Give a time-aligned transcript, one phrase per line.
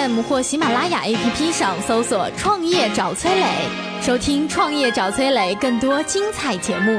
[0.00, 3.44] FM 或喜马拉雅 APP 上搜索“创业找崔磊”，
[4.00, 6.98] 收听“创业找崔磊”更多精彩节目。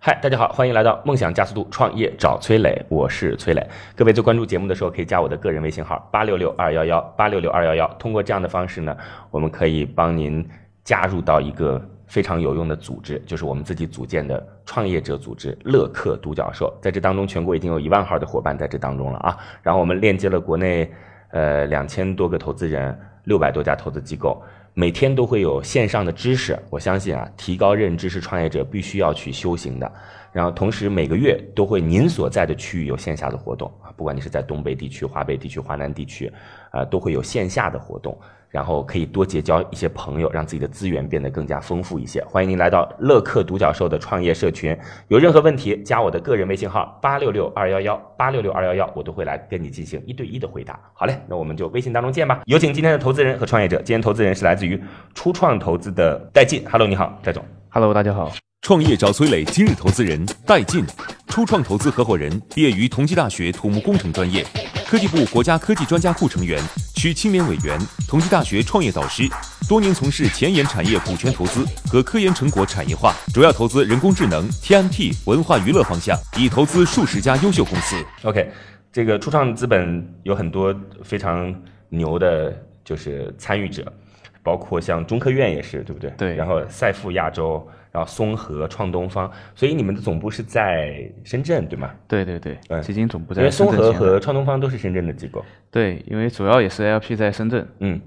[0.00, 3.64] 嗨，大家好，欢迎来到梦想加速度创业找崔磊，我是崔磊。
[3.94, 7.86] 各位在关注节目的时候，可以加我的个人微信号八六六二幺幺八六六二幺幺。
[8.00, 8.96] 通过这样的方式呢，
[9.30, 10.44] 我们可以帮您
[10.82, 16.76] 加入到一个非常有用的组织，就是我们自己组建的创业者组织乐客独角兽。
[16.82, 19.38] 在这当中，全国已经有一万号的伙伴在这当中了啊。
[19.62, 20.92] 然后我们链接了国内
[21.32, 24.40] 呃两千多个投资人，六百多家投资机构。
[24.74, 29.92] 每天都会有线上的知识，我相信啊，提高认知是创业者必须要去修行的。
[30.32, 36.32] 然后同时每个月都会您所在的区域有线下的活动啊，不管你是在东北地区、华北地区、华南地区，
[36.70, 38.18] 啊，都会有线下的活动。
[38.48, 42.22] 然后可以多结交一些朋友，让自己的资源变得更加丰富一些。
[42.24, 44.76] 欢迎您来到乐客独角兽的创业社群，
[45.08, 50.78] 有任何问题加我的个人微信号八六六二幺幺八六六二幺幺，我都会来跟你进行一对一的回答。
[50.92, 52.42] 好嘞，那我们就微信当中见吧。
[52.44, 53.78] 有请今天的投资人和创业者。
[53.78, 54.78] 今天投资人是来自于
[55.14, 56.62] 初创投资的戴进。
[56.70, 57.42] Hello，你好，戴总。
[57.70, 58.30] Hello，大家好。
[58.62, 60.86] 创业找崔磊，今日投资人戴进，
[61.26, 64.46] 初创投资合伙人，毕业于同济大学土木工程专业，
[64.86, 66.62] 科技部国家科技专家库成员，
[66.94, 69.24] 区青联委员，同济大学创业导师，
[69.68, 77.96] 多年从事前沿产业股权投资和科研成果产业化，主要投资人工智能、TMT、文化娱乐方向，已投资数十家优秀公司。
[78.22, 78.48] OK，
[78.92, 81.52] 这个初创资本有很多非常
[81.88, 83.92] 牛的，就是参与者，
[84.40, 86.08] 包括像中科院也是，对不对？
[86.16, 91.90] 对然后赛富亚洲，然后松禾、创东方，所以你们的总部是在深圳，对吗？
[92.08, 97.68] 对对对对，基金总部因为在深松禾圳前海和创东方都是深圳的机构，对，因为主要也是 LP 在深圳。
[97.80, 98.00] 嗯，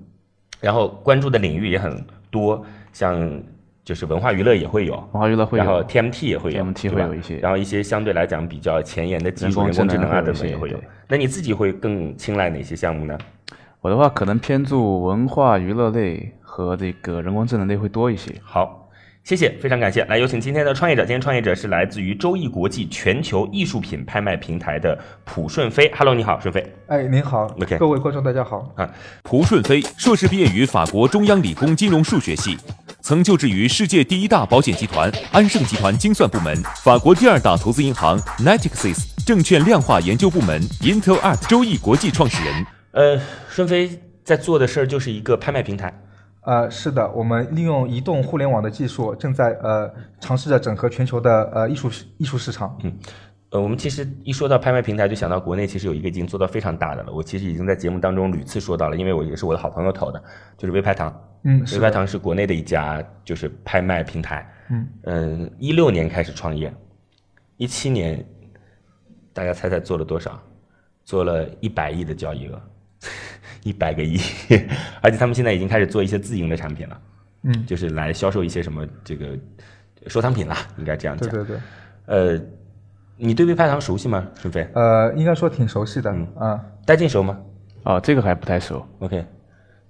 [0.60, 3.40] 然后关注的领域也很多，像
[3.84, 10.88] 就是文化娱乐也会有，文化娱乐会然后有 TMT 也会有 TMT 会有一些然后一些相对来讲比较前沿的技术，人工智能啊智能会有一些等等也会有对。
[11.08, 13.16] 那你自己会更青睐哪些项目呢？
[13.82, 18.34] 我的话可能偏注文化娱乐类和这个人工智能类会多一些。
[18.42, 18.85] 好，
[19.26, 20.06] 谢谢，非常感谢。
[20.06, 21.02] 来，有请今天的创业者。
[21.02, 25.92] 今天创业者是来自于周易国际全球艺术品拍卖平台的蒲顺飞。
[25.98, 26.64] Hello，你好，顺飞。
[26.86, 28.72] 哎，您好 OK 各位观众大家好。
[28.76, 28.88] 啊
[29.24, 32.56] 蒲顺飞硕士毕业于法国中央理工金融数学系，
[33.02, 42.66] 曾就职于世界第一大保险集团安盛集团精算部门、法国第二大投资银行 Natixis 证券量化研究部门 Intel Art 周易国际创始人。
[42.92, 43.20] 呃，
[43.50, 43.90] 顺飞
[44.24, 45.92] 在做的事儿就是一个拍卖平台。
[46.46, 52.78] 呃，是的，我们利用移动互联网的技术，正在呃尝试着整合全球的呃艺术市艺术市场。
[52.84, 52.94] 嗯
[53.52, 57.14] 呃，我们其实一说到拍卖平台，就想到国内其实有一个已经做到非常大的了。
[57.14, 60.22] 我其实已经在节目当中屡次说到了，因为我也是我的好朋友投的，
[60.58, 61.14] 就是微拍堂。
[61.44, 64.52] 嗯，微拍堂是国内的一家就是拍卖平台。
[64.70, 66.74] 嗯嗯，一六年开始创业，
[67.58, 68.26] 一七年，
[69.32, 70.40] 大家猜猜做了多少？
[71.04, 72.62] 做了一百亿的交易额，
[73.66, 74.20] 一百个亿，
[75.02, 77.02] 而且他们现在已经开始做一些自营的产品了，
[77.46, 79.30] 嗯，就是来销售一些什么这个
[80.06, 81.28] 收藏品啦，应该这样讲。
[81.28, 81.60] 对对对，
[82.06, 82.40] 呃，
[83.18, 84.24] 你对微拍堂熟悉吗？
[84.36, 84.68] 顺飞？
[84.76, 86.64] 呃，应该说挺熟悉的嗯啊。
[86.86, 87.40] 戴进熟吗
[87.82, 88.86] 啊，这个还不太熟。
[89.00, 89.26] ？OK，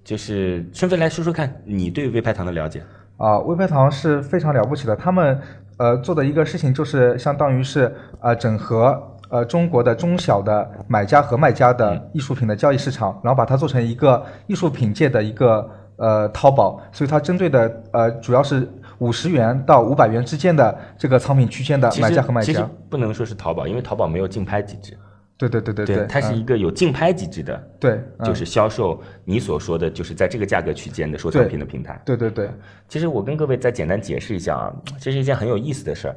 [0.05, 2.81] 就是顺飞来说说看你对微拍堂的了解。
[3.17, 5.37] 啊，微拍堂是非常了不起的，他们
[5.75, 18.66] 呃做的一个事情就是相当于是呃整合呃中国的中小的买家和卖家的艺术品的交易市场，然后把它做成一个艺术品界的一个呃淘宝，所以它针对的呃主要是
[19.00, 22.69] 五十元到五百元之间的这个藏品区间的买家和卖家其实家。
[22.90, 24.97] 不能说是淘宝，因为淘宝没有竞拍机制。
[25.38, 32.02] 对对对对对，它是一嗯个有竞拍机制的，对，嗯就是销售你所说的就是在这个价格区间的收藏品的平台。
[32.05, 32.49] 对对对，
[32.88, 36.16] 其实我跟各位再简单解释一下啊，这是一件很有意思的事儿。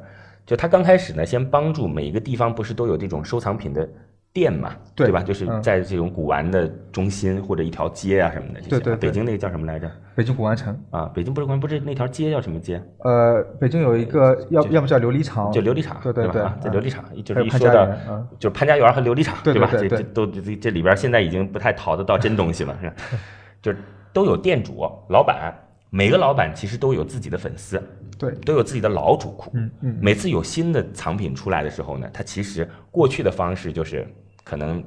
[0.49, 3.87] 就他刚开始呢，先帮助每一个地方不是都有这种收藏品的
[4.33, 5.21] 店嘛，对吧？
[5.21, 8.69] 就是嗯在这种古玩的中心或者一条街啊什么的这些。
[8.71, 9.87] 对对对北京那个叫什么来着？
[10.15, 12.81] 北京古玩城，啊，北京不是古玩，不是那条街叫什么街？
[13.03, 16.49] 呃，北京有一个要要么叫琉璃厂，就琉璃厂，对对对吧？
[16.49, 17.85] 啊在嗯琉璃厂，就是一说到
[18.39, 19.41] 就是潘家园和琉璃厂，吧？
[19.43, 22.95] 对对对这这都这这里边现在已经不太淘得到真东西了，是吧？
[23.61, 23.77] 就是
[24.11, 25.53] 都有店主、老板，
[25.89, 27.81] 每个老板其实都有自己的粉丝，
[28.17, 29.49] 对，都有自己的老主顾。
[29.53, 34.07] 嗯嗯，每次有新的藏品出来的时候呢，他其实过去的方式就是
[34.43, 34.83] 可能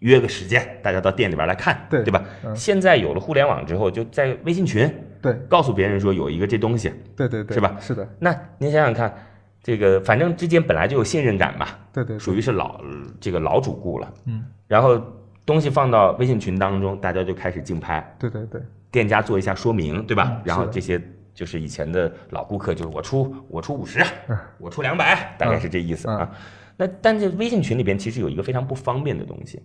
[0.00, 2.22] 约个时间，大家到店里边来看，对对吧？
[2.44, 2.54] 嗯。
[2.54, 7.76] 现在有了互联网之后，就在微信群对告诉别人说有一个这东西，对对对，是吧？
[7.80, 9.14] 是的，那您想想看，
[9.62, 12.80] 这个反正之间本来就有信任感嘛，对对，属于是老
[13.20, 15.00] 这个老主顾了，嗯，然后
[15.46, 18.60] 东西放到微信群当中，大家就开始竞拍，对对对，
[18.92, 20.36] 店家做一下说明，对吧？
[20.36, 21.00] 嗯然后这些
[21.34, 26.30] 就是以前的老顾客，就是我出我出五十、嗯我出两百，大概是这意思啊。
[26.76, 29.60] 那但是微信群里边其实有一个非常不方便的东西，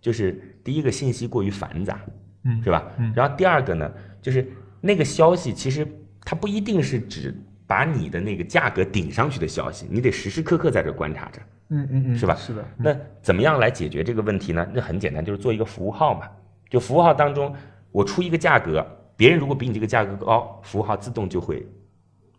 [0.00, 2.00] 就是第一个信息过于繁杂，
[2.44, 2.90] 嗯是吧？
[3.14, 3.92] 然后第二个呢，
[4.22, 4.50] 就是
[4.80, 5.86] 那个消息其实
[6.24, 7.34] 它不一定是指
[7.66, 11.40] 把你的那个价格顶上去的消息，你得时时刻刻在这观察着。
[11.72, 14.66] 嗯嗯嗯，是吧是的，那怎么样来解决这个问题呢？
[14.72, 16.26] 那很简单，就是做一个服务号嘛。
[16.68, 17.54] 就服务号当中，
[17.92, 21.66] 我出一个价格，别人如果比你这个价格高，服务号自动就会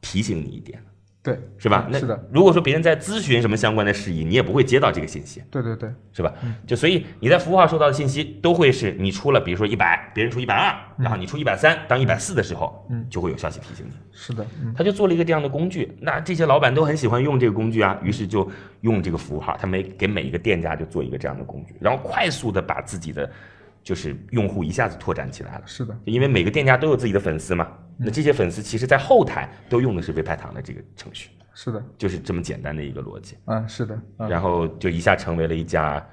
[0.01, 0.81] 提醒你一点，
[1.21, 1.88] 对，是吧？
[1.92, 6.33] 那是的，如果说别人在咨询什么相关的事宜，你也不会接到这个信息，对对对，是吧？
[6.65, 13.06] 就所以你在服务号收到的信息都会是你出了，比如说一百，别人出一百二，然后你出一百三，当一百四的时候，嗯。
[13.09, 13.92] 就会有消息提醒你。
[14.12, 14.74] 是的，嗯。
[14.75, 18.50] 他就做了一个这样的工具，那这些老板都很喜欢用这个工具啊，于是就
[18.81, 23.30] 用这个服务号，他每给每一个店家就做一个这样的工具，然后快速的把自己的
[23.83, 25.63] 就是用户一下子拓展起来了。
[25.66, 27.68] 是的，因为每个店家都有自己的粉丝嘛，
[27.98, 34.30] 那这些粉丝其实在后台都用的是微派堂的这个程序，是的，就是这么简单的一个逻辑，嗯，是的，嗯。
[34.30, 36.06] 然后就一下成为了一家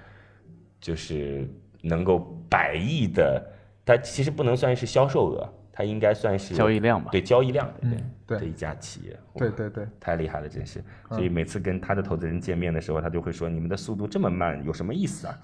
[0.81, 1.49] 就是
[1.83, 3.45] 能够百亿的，
[3.85, 7.09] 它其实不能算是销售额，它应该算是交易量吧。
[7.13, 10.81] 对交易量，对嗯对这一家企业，对对对，太厉害了，真是。
[10.81, 15.39] 嗯所以每次跟他的投资人见面的时候，他就会说：“你们的速度这么慢，有什么意思啊？”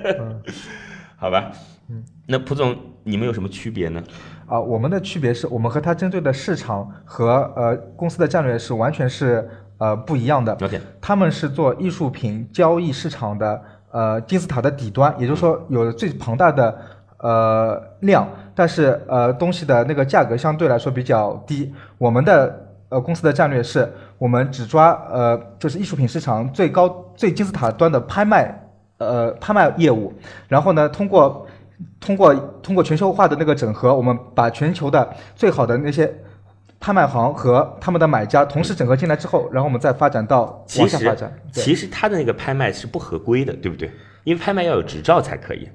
[1.18, 1.52] 好吧，
[1.90, 4.02] 嗯，那蒲总，你们有什么区别呢？
[4.46, 9.46] 啊，我们的区别是我们和他针对的市场和呃公司的战略是完全是
[9.76, 10.54] 呃不一样的。
[10.54, 13.62] OK，他们是做艺术品交易市场的
[13.92, 16.80] 呃金字塔的底端，也就是说有最庞大的
[17.18, 21.72] 呃量，但是呃东西的那个价格相对来说比较低。
[21.98, 23.88] 我们的呃公司的战略是
[24.18, 28.68] 我们只抓呃就是艺术品市场最高最金字塔端的拍卖
[28.98, 30.12] 呃拍卖业务，
[30.48, 31.46] 然后呢通过
[32.00, 36.10] 通过通过全球化的那个整合，我们把全球的最好的那些
[36.80, 41.32] 拍卖行和他们的买家同时整合进来之后，然后我们再发展到其实往下发展。
[41.52, 43.90] 对其实他的那个拍卖是不合规的，对不对？
[44.24, 45.68] 因为拍卖要有执照才可以，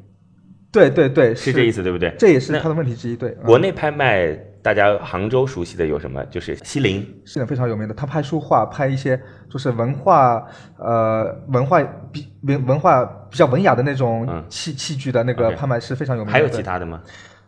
[0.71, 2.13] 对对对，是这意思，对不对？
[2.17, 3.15] 这也是他的问题之一。
[3.15, 4.31] 对，嗯国内拍卖，
[4.61, 6.23] 大家杭州熟悉的有什么？
[6.27, 9.19] 就是西泠，是的非常有名的，他拍书画，拍一些
[9.49, 10.45] 就是文化
[10.77, 11.81] 呃文化
[12.11, 16.33] 比文文化比较文雅的那种嗯器器具的那个拍卖是非常有名的。
[16.33, 17.01] 还有其他的吗？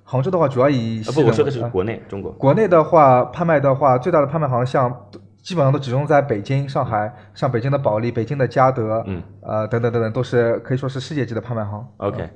[0.04, 2.32] 杭州的话，主要以啊，不，我说的是国内，中国。
[2.34, 4.94] 国内的话，拍卖的话，最大的拍卖行像
[5.42, 11.88] 基本上都集中在北京、上海，像北京的保利、北京的嘉德，嗯，呃，等等等等，都是可以说是世界级的拍卖行。
[11.98, 12.30] OK，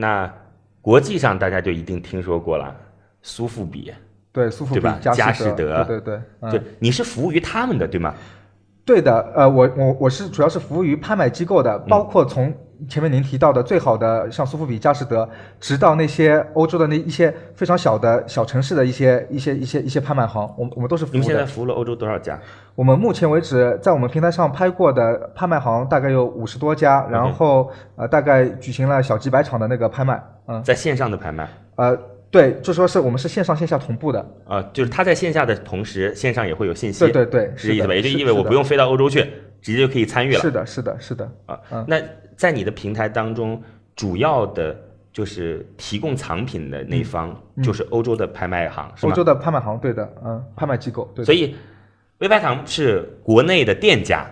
[0.00, 0.32] 那
[0.80, 2.72] 国际上大家就一定听说过了，
[3.20, 3.92] 苏富比，
[4.30, 6.52] 对，苏富比佳佳士得，对对对，嗯。
[6.52, 8.14] 就你是服务于他们的，对吗？
[8.84, 11.88] 对的，呃，我我我是主要是服务于拍卖机构的，嗯。
[11.88, 12.54] 包括从
[12.88, 15.28] 前面您提到的最好的像苏富比、佳士得，
[15.58, 21.50] 直到那些欧洲的那一些非常小的小城市的一些一些一些一些拍卖行，我们我们都是服你们现在务的。
[21.50, 22.38] 服务了欧洲多少家？
[22.74, 31.98] 我们目前为止在我们平台上拍过的拍卖行大概有五十多家，然后呃大概举行了小几百场的那个拍卖，嗯在线上的拍卖呃
[32.30, 37.88] 对，就说是我们是线上线下同步的，呃、就是他在线下的同时，线上也会有信息，对对对，是这意思吧？
[37.88, 39.22] 的也就是意味我不用飞到欧洲去，
[39.62, 41.82] 直接就可以参与了是的，是的，是的，啊嗯。
[41.88, 41.96] 那
[42.38, 43.60] 在你的平台当中，
[43.96, 44.74] 主要的
[45.12, 49.24] 就是提供藏品的那一方，就是欧洲的拍卖行，是吗嗯欧洲？
[49.24, 51.56] 的拍卖行，对的，嗯，拍卖机构，对，所以
[52.18, 54.24] 微拍堂是国内的店家，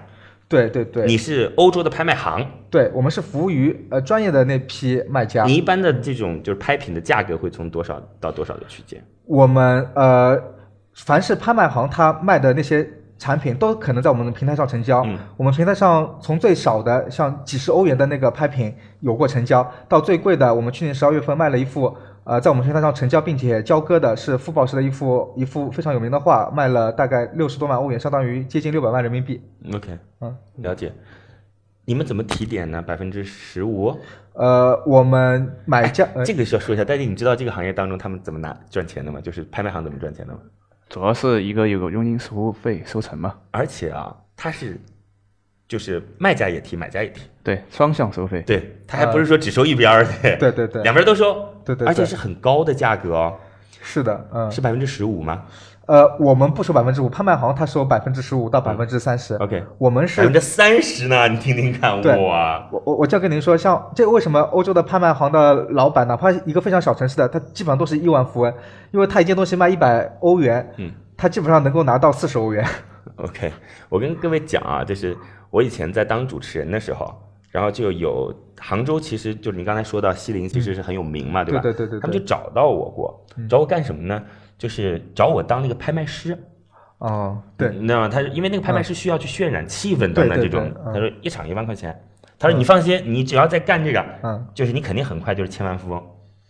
[0.48, 9.04] 对对对，你是欧洲的拍卖行，对我们是服务于呃专业的那批卖家，你一般的这种就是拍品的价格会从多少到多少的区间？
[9.24, 10.40] 我们呃
[10.94, 15.02] 凡是拍卖行它卖的那些产品都可能在我们的平台上成交。
[15.04, 21.96] 嗯我们平台上从最少的像几十欧元的那个拍品有过成交，到最贵的，我们去年十二月份卖了一幅。
[22.24, 29.40] 呃，在我们平台上成交并且交割的是傅抱石的一幅一幅非常有名的画，卖了大概六十多万欧元，相当于接近六百万人民币。
[29.72, 30.92] OK，嗯，了解。
[31.84, 32.82] 你们怎么提点呢？
[32.82, 33.96] 百分之十五？
[34.32, 36.84] 呃，我们买家、呃这个需要说一下。
[36.84, 39.20] 但是你知道这个行业当中他们怎么拿赚钱的吗？
[39.20, 40.40] 就是拍卖行怎么赚钱的吗？
[40.88, 44.80] 主要是一个有个佣金服务费收成嘛，而且啊，它是
[45.68, 48.40] 就是卖家也提，买家也提，对，双向收费。
[48.42, 53.36] 对他还不是说只收一边儿的，对对对，两边都收，对对对而且是很高的价格哦，
[53.82, 55.44] 是的，嗯，是百分之十五吗？
[55.86, 59.36] 呃，我们不收百分之五，拍卖行它收百分之十五到百分之三十。
[59.36, 68.52] OK，我们是百分之三十呢，你听听看，对哇，我我我这样跟您说，像这为什么欧洲的拍卖行的老板，哪怕一个非常小城市的，他基本上都是亿万富翁，
[68.90, 72.66] 因为他一件东西卖一百欧元，嗯，他基本上能够拿到四十欧元。
[73.16, 73.52] OK，
[73.88, 75.16] 我跟各位讲啊，就是
[75.50, 77.14] 我以前在当主持人的时候，
[77.52, 81.60] 然后就有杭州，其实就是你刚才说到西泠，其实是很有名嘛，对吧？
[81.60, 84.20] 对对对对对他们就找到我过，找我干什么呢？
[84.58, 86.38] 就是找我当那个拍卖师。
[86.98, 88.08] 哦，对，你知道吗？
[88.08, 91.94] 他因为那个拍卖师需要去渲染气氛等等这种他说一场一万块钱，
[92.38, 96.02] 他说你放心，你只要在干这个，嗯，就是你肯定很快就是千万富翁。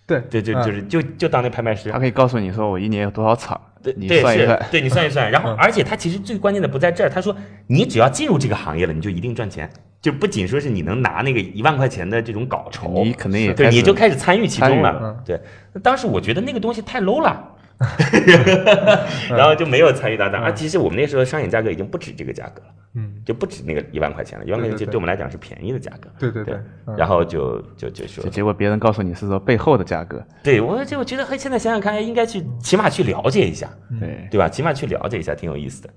[0.07, 1.99] 对对，就嗯就是就就当那拍卖师他。
[1.99, 7.37] 可以告诉你说我一年有多少场，对，你对是算一算，对你算一算，然后嗯而且他其实最关键的不在这儿，他说
[7.67, 9.69] 你只要进入这个行业了，你就一定赚钱，
[10.01, 15.17] 就不仅说是你能拿那个一万块钱的这种稿酬，你肯定也对，你就开始参与其中了了。
[15.25, 15.41] 对，
[15.73, 17.55] 那当时我觉得那个东西太 low 了。
[19.29, 26.55] 然后就没有参与到当，啊，其实我们那时候商演价格已经不止这个价格了，嗯，就不止那个一万块钱了，一万块钱其实对我们来讲是便宜的价格，对对对。
[26.55, 26.97] 对，嗯。
[26.97, 28.25] 然后就就就说。
[28.25, 33.69] 结，结果别人告诉你是说背后的价格，对我就我觉得，嘿，现在想想看，应该去起码去了解一下，
[34.01, 34.49] 对，对吧？
[34.49, 35.91] 起码去了解一下，挺有意思的。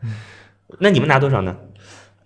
[0.79, 1.55] 那你们拿多少呢？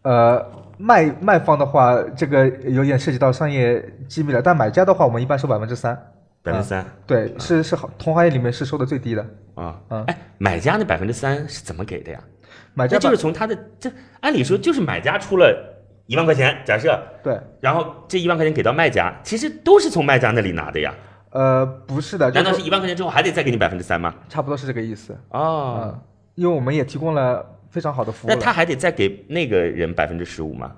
[0.01, 0.45] 呃，
[0.77, 5.97] 卖卖方的话，这个有点涉及到商业机密了，但买家的话，我们一般收百分之三，
[6.43, 9.25] 百分之三对，是是好同行业里面是收的最低的。
[9.55, 10.03] 啊嗯？
[10.05, 12.19] 哎，买家那百分之三是怎么给的呀？
[12.73, 15.55] 买家那就是从他的这，按理说就是买家出了
[16.05, 20.93] 一万块钱，假设，对，然后这一万块钱给到卖家，其实都是从卖家那里拿的呀。
[21.29, 24.13] 呃，不是的，难道是一万块钱之后还得再给你百分之三吗？
[24.27, 25.17] 差不多是这个意思。
[25.29, 25.99] 哦，嗯，
[26.35, 28.29] 因为我们也提供了非常好的服务。
[28.29, 30.71] 那他还得再给那个人百分之十五吗？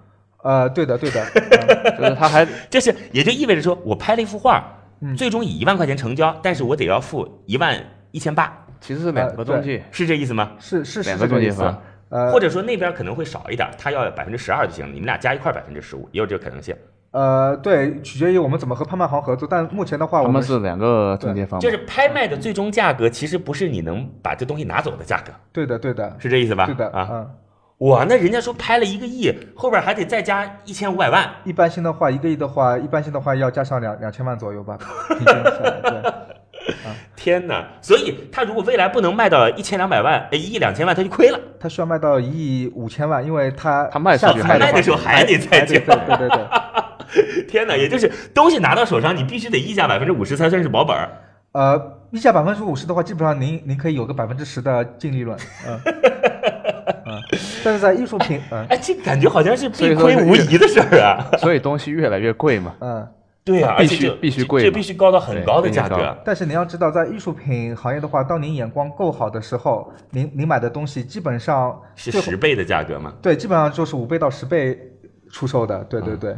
[0.44, 4.64] 呃，对的，对的，嗯 就是他还就是也就意味着说我拍了一幅画，
[5.06, 7.80] 嗯最终以一万块钱成交，但是我得要付一万
[8.12, 10.54] 一千八，其实是两个中介，是这意思吗？
[10.60, 11.82] 是是是两个中介方。
[12.10, 16.76] 呃，或者说那边可能会少一点，他要百分之十二就行，你们俩加一块百分之十五，也有这个可能性。
[17.12, 19.48] 呃，对，取决于我们怎么和拍卖行合作。
[19.50, 26.66] 但目前的话，我们他们是两个中介方，就是拍卖的最终价格，其实不是你能把这东西拿走的价格，对的，对的，是这意思吧？
[26.66, 27.30] 对的，啊，嗯。
[27.80, 34.78] 哇，那人家说拍了一个亿，后边还得再加一千五百万，一般性的话，一个亿的话，一般性的话要加上两两千万左右吧，
[35.10, 35.82] 平均下来。
[35.82, 36.14] 对，
[37.18, 37.68] 天哪！
[37.82, 41.38] 所以他如果未来不能卖到一千两百万，哎，一亿两千万，他就亏了。
[41.60, 47.44] 他需要卖到一亿五千万，因为他他卖出去下次卖的时候还得再对加对对对对。
[47.48, 47.76] 天哪！
[47.76, 51.10] 也就是东西拿到手上，你必须得溢价百分之五十才算是保本儿。
[51.52, 55.80] 呃，溢价百分之五十的话，基本上您您可以有个百分之十的净利润，嗯，
[57.16, 61.26] 嗯， 但是在艺术品，嗯哎，这感觉好像是所必亏无疑的事儿啊。
[61.40, 62.76] 所以东西越来越贵嘛。
[62.82, 63.08] 嗯，
[63.44, 66.18] 对啊，必须必须贵嘛这这必须高到很高的价格。
[66.26, 73.14] 但是你要知道，在艺术品行业的话，当您眼光够好的时候，您您买的东西基本上是十倍的价格嘛？
[73.22, 74.78] 对，基本上就是五倍到十倍
[75.32, 76.36] 出售的，对对对。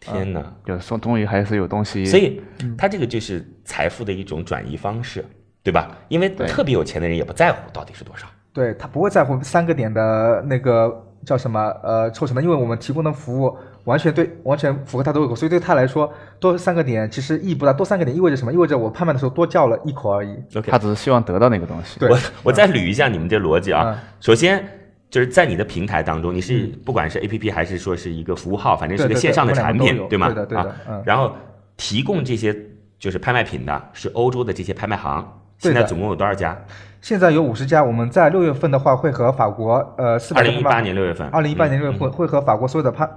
[0.00, 0.40] 天哪！
[0.64, 2.40] 就是说终于还是有东西，所以
[2.78, 5.24] 它这个就是财富的一种转移方式，
[5.60, 5.90] 对吧？
[6.06, 8.24] 因为特别有钱的人也不在乎到底是多少。
[8.52, 17.72] 对他不会在乎三个点的那个叫什么呃抽成的，因为我们提供的服务完全对完全符合他的胃口，所以对他来说多三个点其实意义不大。
[17.72, 18.52] 多三个点意味着什么？
[18.52, 20.36] 意味着我拍卖的时候多叫了一口而已。
[20.56, 21.98] OK，他只是希望得到那个东西。
[22.00, 23.98] 对我我再捋一下你们这逻辑啊嗯。
[24.20, 24.62] 首先
[25.10, 30.28] 就是在你的平台当中，你是不管是 APP 还是说是一个服务号，反正是个线上的产品对吗？
[30.28, 31.32] 对的对的啊嗯然后
[31.76, 32.54] 提供这些
[32.98, 36.56] 就是拍卖品的是欧洲的这些拍卖行，现在总共有多少家？
[37.00, 43.08] 现在有五十家，我们在六月份的话会和法国呃四百二零一八年六月份，二零一八年六月嗯份会和法国所有的拍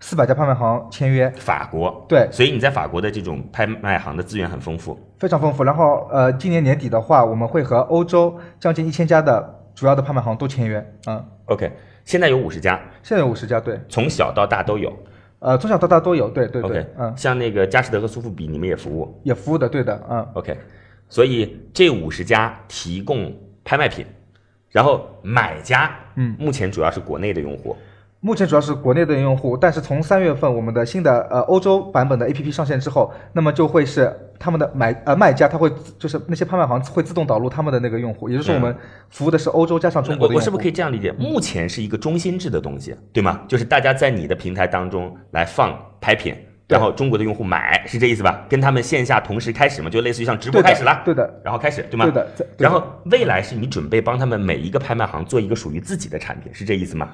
[0.00, 2.04] 四百家拍卖行签约，法国。
[2.08, 4.98] 对，所以你在法国的这种拍卖行的资源很丰富。
[5.18, 5.64] 非常丰富。
[5.64, 10.86] 然后呃今年年底的话，我们会和欧洲将近一千家的主要的拍卖行都签约。
[11.06, 11.72] 嗯，OK，
[12.04, 14.92] 现在有五十家，现在有五十家，对，从小到大都有。
[15.38, 19.20] 呃从小到大都有，对对对 OK，嗯，像那个佳士得和苏富比，你们也服务。
[19.24, 20.26] 也服务的，对的，嗯。
[20.34, 20.58] OK，
[21.08, 23.32] 所以这五十家提供
[23.64, 24.04] 拍卖品，
[24.70, 27.76] 然后买家，嗯目前主要是国内的用户。
[28.20, 38.74] 目前主要是国内的用户，但是从三月份我们的新的呃欧洲版本的 APP 上线之后，那么就会是他们的买呃卖家，他会就是那些拍卖行会自动导入他们的那个用户，也就是说我们
[39.10, 40.34] 服务的是欧洲加上中国的用户。
[40.36, 41.12] 我我是不是可以这样理解？
[41.12, 43.42] 目前是一个中心制的东西，对吗？
[43.46, 46.34] 就是大家在你的平台当中来放拍品，
[46.66, 48.44] 对然后中国的用户买，是这意思吧？
[48.48, 52.06] 跟他们线下同时开始嘛，就类似于像直播开始了，对的，然后开始，对吗？
[52.06, 57.10] 对的，对的然后未来是你准备帮他们每一个拍卖行做一个属于自己的产品，是这意思吗？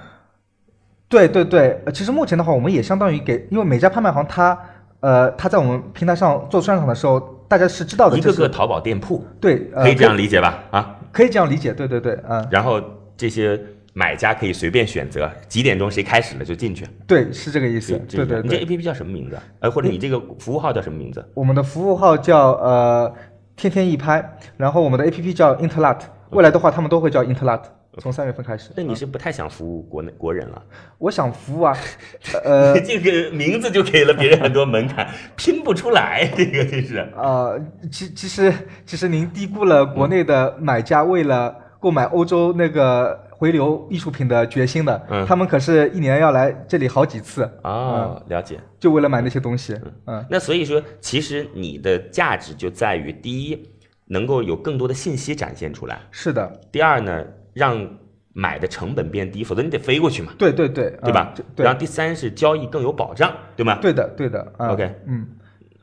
[1.08, 4.56] 对对对，呃其实目前的话，我们也相当于给，因为每家拍卖行它
[5.00, 10.62] 呃它在我们平台上做专场的时候，大家是知道的，一个个淘宝店铺，对，呃可以这样理解吧？
[10.70, 12.80] 啊，可以这样理解，对对对，嗯，然后
[13.16, 13.60] 这些
[13.92, 16.86] 买家可以随便选择几点钟谁开始了就进去。
[17.06, 18.56] 对，是这个意思，对对你这。
[18.58, 19.38] A P P 叫什么名字？
[19.60, 21.24] 呃，或者你这个服务号叫什么名字？
[21.34, 23.12] 我们的服务号叫呃
[23.56, 25.98] 天天一拍，然后我们的 APP 叫 Interlat，
[26.30, 27.62] 未来的话他们都会叫 Interlat，
[27.98, 28.70] 从三月份开始。
[28.76, 30.62] 那你嗯是不太想服务国内国人了？
[30.98, 31.76] 我想服务啊，
[32.44, 36.98] 呃这个名字就给了别人很多门槛， 拼不出来，这个真是。
[37.16, 38.52] 呃，其其实
[38.86, 45.24] 其实您低估了国内的买家为了购买欧洲那个回流艺术品的决心的，嗯。
[45.24, 48.60] 他们可是一年要来这里好几次，哦，了解。
[48.78, 49.74] 就为了买那些东西。
[50.04, 53.66] 嗯，那所以说，其实你的价值就在于第一，
[54.08, 57.96] 能够有更多的信息展现出来；是的，第二呢，让
[58.34, 61.32] 买的成本变低，否则你得飞过去嘛，对对对，对吧？
[61.56, 63.78] 然后第三是交易更有保障，对吗？
[63.80, 64.52] 对的对的。
[64.58, 64.68] 嗯。
[64.68, 65.26] OK 嗯。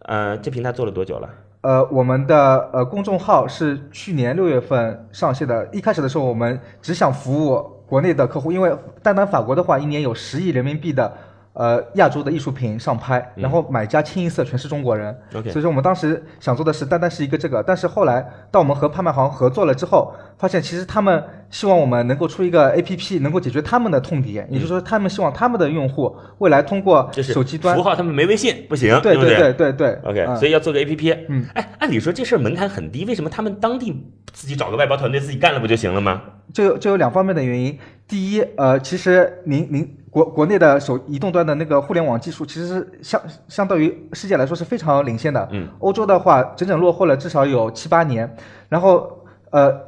[0.01, 1.27] 呃，这平台做了多久了？
[1.67, 5.67] 呃，我们的呃公众号是去年六月份上线的。
[5.73, 11.11] 一开始的时候，我们只想服务国内的客户，因为单单法国的话，一年有十亿人民币的
[11.51, 15.13] 呃亚洲的艺术品上拍，然后买家清一色全是中国人。
[15.51, 31.17] 所以说我们当时想做的是单单是一个这个，但是后来到我们和拍卖行合作了之后，发现其实他们希望我们能够出一个 APP，能够解决他们的痛点，也就是说他们希望他们的用户未来通过手机端符，号他们没微信不行，对对对对对 OK，、嗯所以要做个 APP。
[31.29, 36.21] 嗯，哎，按理说这事儿门槛很低，为什么他们当地自己找个外包团队自己干了不就行了吗？
[36.53, 37.77] 这有这有两方面的原因。
[38.07, 45.47] 第一，呃，其实您您国国内的手移动端的那个互联网技术，其实是相相对于世界来说是非常领先的。
[45.51, 48.35] 嗯，欧洲的话，整整落后了至少有七八年。
[48.67, 49.86] 然后，呃。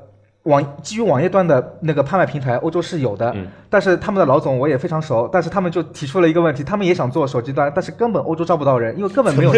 [0.50, 9.52] 网基于网页端的那个拍卖平台，欧洲是有的，嗯但是他们的老总我也非常熟，但是他们就提出了一个问题，他们也想做手机端，但是根本欧洲招不到人，因为根本没有。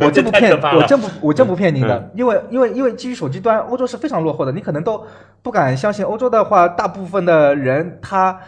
[0.00, 5.04] 我真不骗我真不我真不骗您的，嗯因为因为因为基于手机端，欧洲是非常落后的，你可能都
[5.42, 6.04] 不敢相信。
[6.04, 8.38] 欧洲的话，大部分的人他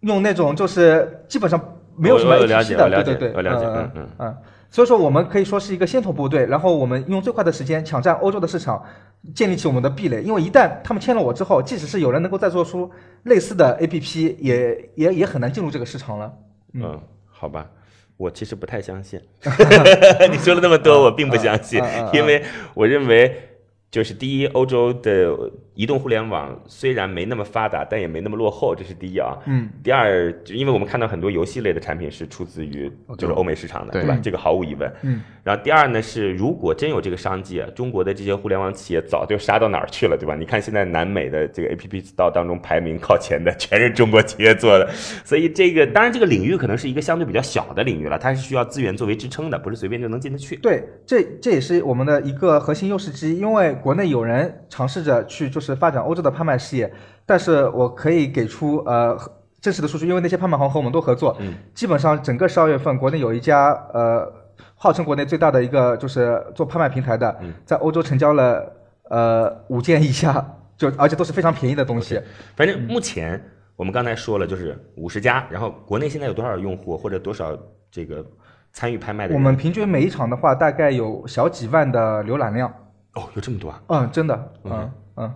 [0.00, 1.60] 用那种就是基本上
[1.96, 4.36] 没有什么我我了 APP 的，对对对，我了解嗯嗯嗯嗯。
[4.74, 8.84] 所以说，我们可以说是一个先头部队，然后我们用最快的时间抢占欧洲的市场，
[9.32, 10.20] 建立起我们的壁垒。
[10.20, 12.90] 因为一旦他们签了我之后，即使是有人能够再做出
[13.22, 16.32] 类似的 APP，也也也很难进入这个市场了。
[16.72, 17.70] 嗯，好吧。
[18.16, 19.20] 我其实不太相信，
[20.28, 21.80] 你说了那么多，我并不相信
[22.12, 22.42] 因为
[22.74, 23.53] 我认为，
[23.94, 25.32] 就是第一，欧洲的
[25.74, 29.38] 移动互联网虽然没那么发达，但也没那么落后，这是第一啊。
[29.46, 34.18] 嗯，第二，就因为我们看到很多游戏类的产品是出自于就是欧美市场的，对对吧？
[34.20, 34.92] 这个毫无疑问。
[35.02, 35.22] 嗯。
[35.44, 40.34] 然后第二呢是，如果真有这个商机，啊，中国的这些互联网企业早就杀到哪儿去了，对吧？
[40.34, 44.90] 你看现在南美的这个 APP Store 当中排名靠前的 全是中国企业做的，
[45.24, 50.56] 所以这个当然这个领域可能是一个相对比较小的领域了，它是需要资源作为支撑的，不是随便就能进得去。
[50.56, 56.90] 对，这这也是我们的一个核心优势之一，因为国内有人尝试着去就是发展欧洲的拍卖事业，
[57.26, 59.14] 但是我可以给出呃
[59.60, 64.26] 真实的数据，因为那些拍卖行和我们都合作，嗯，基本上整个十二月份，国内有一家呃
[64.74, 68.72] 号称国内最大的一个就是做拍卖平台的，嗯在欧洲成交了
[69.10, 70.42] 呃五件以下，
[70.78, 72.18] 就而且都是非常便宜的东西。
[72.56, 73.38] 反正目前
[73.76, 77.54] 我们刚才说了，就是五十家，然后国内现在有多少用户或者多少
[77.90, 78.24] 这个
[78.72, 79.38] 参与拍卖的人？
[79.38, 82.72] 我们平均每一场的话，大概有小几万的浏览量。
[83.14, 83.82] 哦，有这么多啊！
[83.88, 85.34] 嗯，真的，嗯嗯嗯。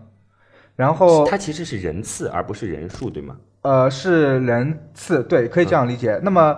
[0.76, 3.36] 然后它其实是人次而不是人数，对吗？
[3.62, 6.20] 呃，是人次，对，可以这样理解。
[6.22, 6.56] 那么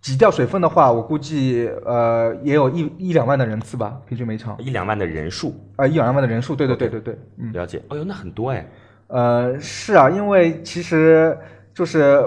[0.00, 7.82] 挤掉水分的话，我估计呃也有一一两万的人次吧，平均每场，一两万的人数，呃一两万的人数，对对对对对，嗯，了解。
[7.88, 8.66] 哦哟，那很多哎。
[9.08, 11.36] 呃是啊，因为其实
[11.74, 12.24] 就是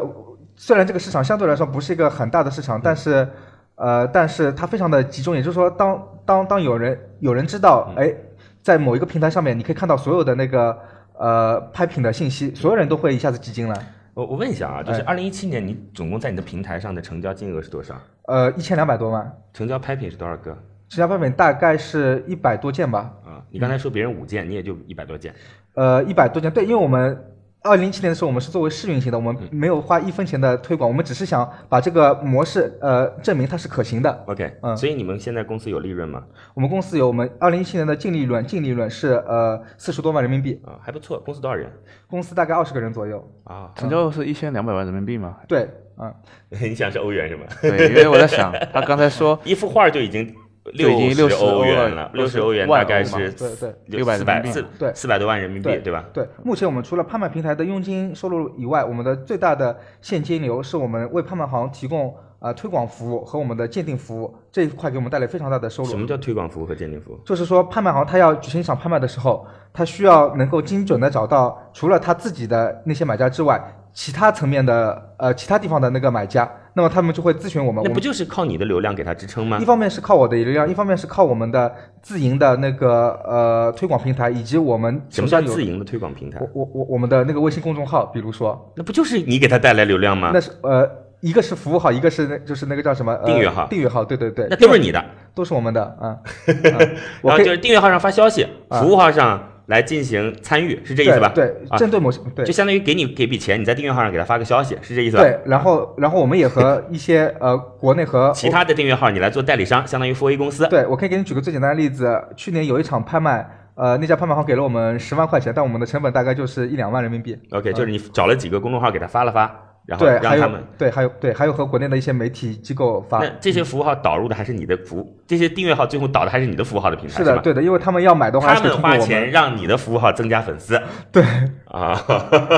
[0.55, 3.27] 虽然这个市场相对来说不是一个很大的市场，但是
[3.75, 8.13] 呃但是它非常的集中，也就是说当当当有人有人知道，哎，
[8.61, 10.77] 在某一个平台上面，你可以看到所有的那个
[11.17, 13.75] 呃拍品的信息，所有人都会一下子挤进来。
[14.13, 17.95] 我我问一下啊，就是哎二零一七年你总共在你的平台上的成交金额是多少？
[18.27, 20.57] 呃，一千两百多万，成交拍品是多少个？
[20.87, 25.33] 成交拍品大概是一百多件吧，啊，你刚才说别人五件，你也就一百多件。
[25.73, 26.49] 呃，一百多件。
[26.51, 27.19] 对，因为我们
[27.65, 34.23] 二零一七年的时候，我们是作为试运行的，我们没有花一分钱的推广，我们只是想把这个模式呃证明它是可行的。
[34.27, 36.23] OK，嗯所以你们现在公司有利润吗？
[36.53, 41.19] 我们公司有我们二零一七年的净利润，净利润是呃四十多万人民币，啊，还不错。
[41.19, 41.67] 公司多少人？
[42.07, 43.27] 公司大概二十个人左右。
[43.45, 45.37] 啊，成交是一千两百万人民币吗？
[45.47, 46.13] 对，嗯，
[46.61, 47.43] 你想是欧元是吗？
[47.61, 50.33] 对，因为我在想，他刚才说 一幅画就已经
[50.73, 56.03] 就已经60欧欧了元了，六十欧元大概是对对600四百四对四百多万人民币，对吧？
[56.11, 65.89] 对，目前我们除了拍卖平台的佣金收入以外，我们的最大的现金流是我们为拍卖行提供呃推广服务和我们的鉴定服务这一块给我们带来非常大的收入。
[65.89, 67.19] 什么叫推广服务和鉴定服务？
[67.23, 73.61] 就是说，拍卖行他要举行一场拍卖的时候，他需要能够精准的找到除了他自己的那些买家之外，
[73.95, 77.81] 其他层面的呃其他地方的那个买家，那么他们就会咨询我们。
[77.85, 79.63] 那不就是靠你的流量给他支撑吗一？
[79.63, 86.49] 方面是靠我的流量，一方面是靠我们的自营的那个呃推广平台，以及我们什么叫自营的推广平台我？
[86.53, 90.41] 我我我们的那个微信公众号，比如说，那不就是你给他带来流量吗那？
[90.41, 90.85] 是呃
[91.21, 95.03] 一个是服务号，一个是那就是那个叫什么、呃、订阅号订阅号，对对对，那都是你的。
[95.33, 96.09] 都是我们的啊。
[96.09, 96.19] 啊
[97.23, 101.31] 我然后就是订阅号上发消息，啊服务号上来进行参与，是这意思吧？
[101.33, 105.23] 对，针对某些对就相当于给你给笔钱，你在订阅号上给他发个消息，是这意思吧？
[105.23, 110.67] 对，然后 然后我们也和一些呃国内和 其他的订阅号你来做代理商，相当于付 A 公司。
[110.67, 117.37] 对我可以给你举个最简单的例子，去年有一场拍卖，呃，那家拍卖行给了我们十万块钱，但我们的成本大概就是一两万人民币。
[117.51, 120.63] OK，就是你找了几个公众号给他发了发，然后对，还有让他们。
[120.77, 123.29] 对，还有对，还有和国内的一些媒体机构发那。
[123.39, 127.41] 这些服务号导入的还是你的服务，这些订阅号最后导的还是你的服务号的平台，是的，吧？
[127.41, 129.29] 对的，因为他们要买的话，他们花钱。
[129.29, 131.23] 让你的服务号增加粉丝对，
[131.69, 131.99] 啊。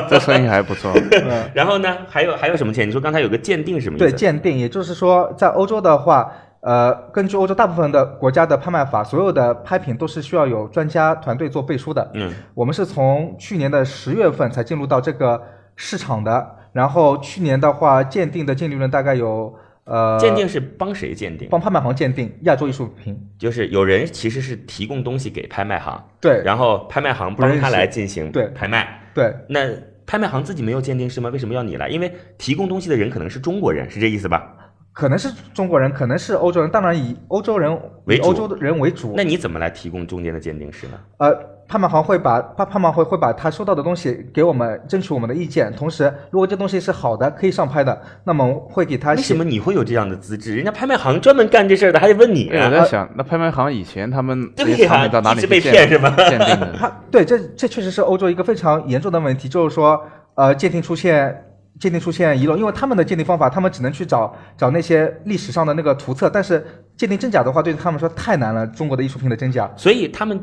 [0.10, 0.92] 这生意还不错。
[1.12, 2.88] 嗯然后呢，还有还有什么钱？
[2.88, 4.06] 你说刚才有个鉴定什么意思？
[4.06, 12.10] 对，鉴定，也就是说，在欧洲的话，呃，根据欧洲大部分的国家的拍卖法，所有的拍品都是需要有专家团队做背书的。
[12.13, 15.42] 嗯，我们是从去年的十月份才进入到这个
[15.76, 19.54] 市场的，然后去年的话，鉴定的净利润大概有
[19.86, 21.48] 呃，鉴定是帮谁鉴定？
[21.50, 29.02] 帮拍卖行鉴定亚洲艺术品，就是有人其实是提供东西给拍卖行，对然后拍卖行帮他来进行对拍卖。
[29.14, 29.68] 对，那
[30.06, 31.30] 拍卖行自己没有鉴定师吗？
[31.30, 31.88] 为什么要你来？
[31.90, 34.54] 因为提供东西的人可能是中国人，是这意思吧？
[34.94, 37.72] 可能是中国人，可能是欧洲人，当然以欧洲人
[38.06, 39.14] 为欧洲的人为主。
[39.16, 41.00] 那你怎么来提供中间的鉴定师呢？
[41.18, 41.32] 呃，
[41.68, 45.72] 拍卖行会把拍拍卖会会把他收到的东西给我们，争取我们的意见。
[45.74, 50.56] 同时，如果这东西是好的，可以上拍的，那么会给他为什么你会有这样的资质？
[50.56, 52.70] 人家拍卖行专门干这事儿的，还得问你对，我啊？
[52.70, 56.74] 在想，那拍卖行以前他们这对些产呀品到哪里被去鉴骗是吗鉴定的？
[56.80, 60.02] 他对，这这确实是欧洲一个非常严重的问题，就是说，
[60.36, 61.44] 呃，鉴定出现
[61.80, 70.40] 鉴定出现遗漏，因为他们的鉴定方法，他们只能去找找那些历史上的那个图册，但是鉴定真假的话，对他们说太难了，中国的艺术品的真假，所以他们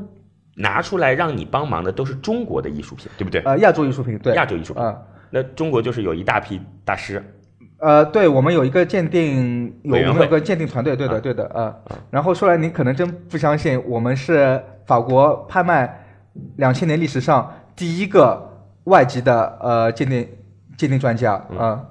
[0.56, 3.40] 拿出来让你帮忙的都是中国的艺术品，对不对？
[3.42, 4.82] 呃，亚洲艺术品，对，亚洲艺术品。
[4.82, 4.96] 啊、
[5.30, 7.22] 那中国就是有一大批大师，
[7.78, 11.74] 呃，对，我们有一个鉴定，有我们有个鉴定团队，对的，啊对的，啊。
[12.10, 16.04] 然后说来您可能真不相信，我们是法国拍卖
[16.56, 20.28] 两千年历史上第一个外籍的呃鉴定
[20.76, 21.84] 鉴定专家嗯啊。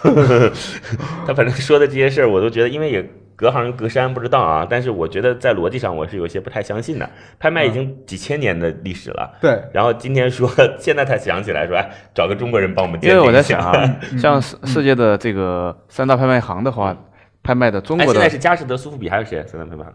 [1.26, 4.66] 他反正说的这些事儿，我都觉得，因为也隔行隔山，不知道啊。
[4.68, 7.08] 但是我觉得在逻辑上，我是有些不太相信的。
[7.38, 13.32] 拍卖已经几千年的历史了，对，然后今天说现在才想起来说，哎，找个中国人帮我们鉴因为我。
[13.32, 16.96] 在想啊， 像世世界的这个三大拍卖行的话，
[17.40, 19.40] 拍卖的中哎，国的现在是佳士得、苏富比，还有谁？
[19.46, 19.94] 三大拍卖行？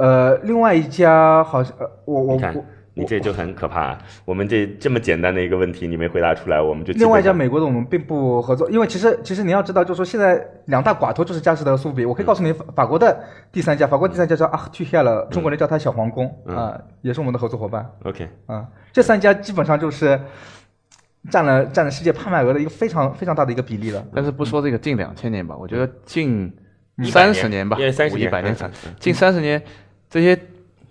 [0.00, 3.98] 呃，另外一家好像，呃，我我你看我，你这就很可怕、啊。
[4.24, 12.06] 我们这这么简单的一个问题，你没回答出来，我们就另外一家美国的我们并不合作，因为其实其实你要知道，就是说现在两大寡头就是佳士得、苏富比。
[12.06, 18.26] 我可以告诉你，法法国的第三家，法国第三家叫阿图希了，中国人叫它小皇宫啊、嗯也是我们的合作伙伴 OK。
[18.46, 18.66] 啊。
[18.92, 20.18] 这三家基本上就是
[21.30, 24.02] 占了占了世界拍卖额的一个非常非常大的一个比例了。
[24.14, 26.50] 但是不说这个近两千年吧，我觉得近
[27.04, 29.62] 三十年吧，因为30年一百年嗯嗯近三十年，
[30.10, 30.38] 这些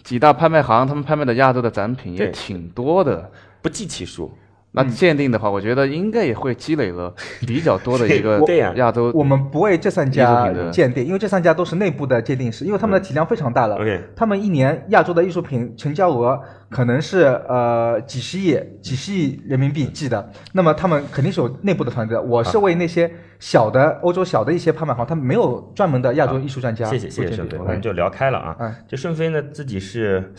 [0.02, 3.30] 几大拍卖行他们拍卖的亚洲的展品也挺多的。
[3.62, 4.32] 不计其数。
[4.72, 7.12] 那鉴定的话，我觉得应该也会积累了
[7.48, 13.76] 比较多的一个对呀亚洲我们不为这三艺术家品的鉴定，因为这三家都是内部的鉴定师，因为他们的体量非常大了。
[13.78, 22.16] OK 他们一年亚洲的艺术品成交额可能是呃几十亿、几十亿人民币计的，那么他们肯定是有内部的团队。
[22.20, 26.86] 我是为那些小的欧洲小的一些拍卖行，他们没有专门的亚洲艺术专家。
[26.86, 27.80] 谢谢谢谢顺飞，我们。
[27.80, 28.56] 嗯就聊开了啊。
[28.60, 28.76] 嗯。
[28.88, 30.32] 这顺飞呢自己是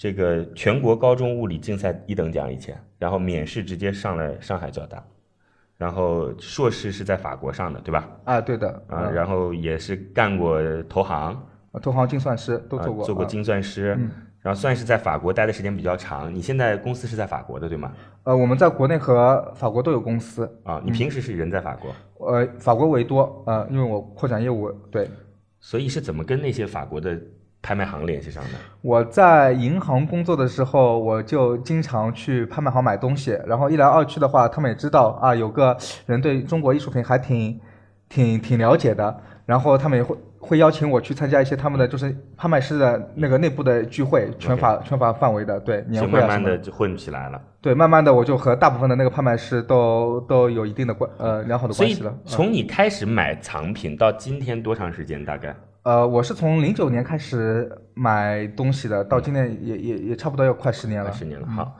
[0.00, 5.04] 这个全国高中物理竞赛一等奖以前，然后免试直接上了上海交大，
[5.76, 8.08] 然后硕士是在法国上的，对吧？
[8.24, 11.46] 啊，对的啊，嗯然后也是干过投行，
[11.82, 14.10] 投行精算师都啊做过，啊做过精算师，嗯
[14.40, 16.34] 然后算是在法国待的时间比较长。
[16.34, 17.92] 你现在公司是在法国的，对吗？
[18.22, 21.94] 呃，我们在国内和法国都有公司，啊，你平时是人在法国，
[22.26, 25.10] 呃，法国为多，呃，因为我扩展业务，对。
[25.62, 27.20] 所以是怎么跟那些法国的
[27.62, 28.50] 拍卖行联系上的？
[28.82, 37.60] 我在银行工作的时候，我就经常去拍卖行买东西，然后一来二去的话，他们也知道啊，有个人对中国艺术品还挺
[38.08, 47.40] 挺挺了解的，然后他们也会会邀请我去参加一些他们的就是拍卖师的那个内部的聚会，全法全法范围的，对年会慢慢的就混起来了。
[47.60, 52.10] 对，慢慢的我就和大部分的那个拍卖师都都有一定的关呃良好的关系了。
[52.10, 55.22] 嗯从你开始买藏品到今天多长时间？
[55.22, 55.54] 大概？
[55.82, 61.10] 呃，我是从零九年开始买东西的，到今年也也也差不多要快十年了。
[61.10, 61.78] 十年了，好，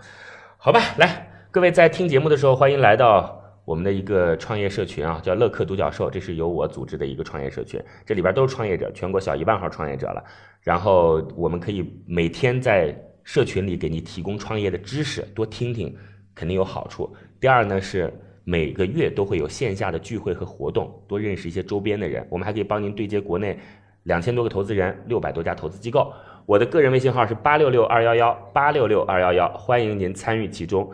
[0.56, 10.24] 好吧，来，各位在听节目的时候，欢迎来到我们的一个创业社群啊，叫乐客独角兽，这是由我组织的一个创业社群，这里边都是创业者，全国小一万号创业者了。
[10.62, 15.94] 然后我们可以每天在社群里给你提供创业的知识，多听听，
[16.34, 17.14] 肯定有好处。
[17.38, 18.10] 第二呢是。
[18.42, 22.26] 每个月都会有线下的聚会和活动，多认识一些周边的人。
[22.30, 23.56] 我们还可以帮您对接国内
[24.04, 26.12] 两千多个投资人，六百多家投资机构。
[26.46, 30.90] 我的个人微信号是八六六二幺幺八六六二幺幺，欢迎您参与其中。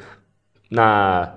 [0.69, 1.29] 那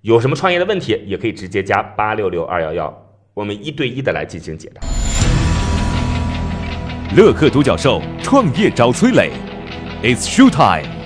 [0.00, 4.80] 有什么创业的问题，也可以直接加八六六二幺幺，我们一对一的来进行解答。
[7.16, 9.30] 乐客独角兽创业找崔磊
[10.02, 10.97] ，It's show time。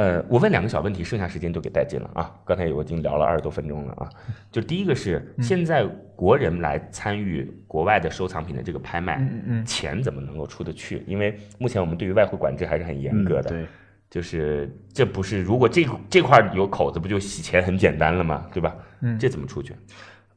[0.00, 2.32] 呃，我问两个小问题，剩下时间都给带进了啊。
[2.46, 4.08] 刚才我已经聊了二十多分钟了啊。
[4.50, 5.84] 就第一个是，现在
[6.16, 11.04] 国人来参与国外的收藏品的这个拍卖，嗯嗯钱怎么能够出得去？
[11.06, 13.50] 因为目前我们对于外汇管制还是很严格的。
[13.50, 13.66] 对，
[14.08, 18.46] 就是这不是如果这这块有口子，不就洗钱很简单了吗？
[18.54, 18.74] 对吧？
[19.02, 19.76] 嗯这怎么出去？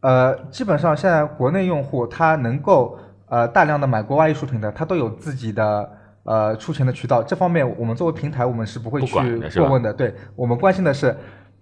[0.02, 3.00] 呃，基本上现在国内用户他能够
[3.30, 5.90] 呃大量的买国外艺术品的，他都有自己的
[6.24, 7.22] 呃出钱的渠道。
[7.24, 9.14] 这方面我们作为平台，我们是不会去
[9.60, 9.94] 过问的。
[9.94, 11.16] 对我们关心的是，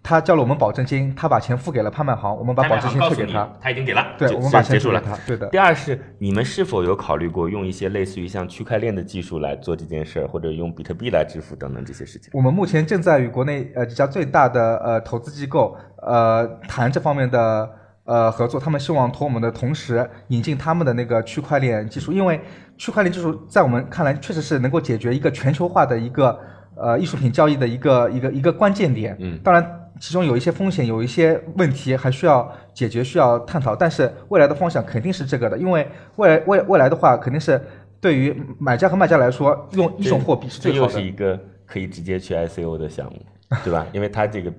[0.04, 5.00] 他交了我们保证金，他把钱付给了拍卖行，我们把保证金退给他。，他已经给了，对，我们把钱结束了。
[5.00, 5.16] 他。
[5.28, 5.48] 对的。
[5.50, 12.32] 第二是，你们是否有考虑过用一些类似于像区块链的技术来做这件事儿，或者用比特币来支付等等这些事情？
[12.34, 17.70] 我们目前正在与国内呃几家最大的呃投资机构呃谈这方面的
[18.12, 22.42] 呃合作，他们希望同我们的同时引进他们的那个区块链技术，因为
[22.78, 26.38] 区块链技术在我们看来确实是能够解决一个全球化的一个
[26.76, 29.16] 呃艺术品交易的一个一个一个关键点。
[29.20, 29.78] 嗯当然。
[30.00, 33.76] 其中有一些风险，有一些问题还需要解决，需要探讨。
[33.76, 37.62] 但是未来的方向肯定是这个的，因为未来未未来的话，肯定是
[38.00, 40.94] 对于买家和卖家来说，用一种货币是最好的。
[40.94, 43.22] 是一个可以直接去 ICO 的项目，
[43.64, 43.86] 对吧？
[43.94, 44.52] 因为它这个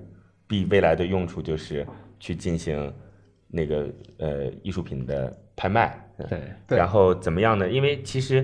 [0.47, 1.85] 币未来的用处就是
[2.21, 2.93] 去进行
[3.55, 3.87] 那个
[4.17, 7.69] 呃艺术品的拍卖，对对然后怎么样呢？
[7.69, 8.43] 因为其实